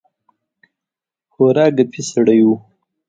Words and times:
خورا 1.31 1.65
ګپي 1.75 2.01
سړی 2.11 2.39
وو. 2.45 2.55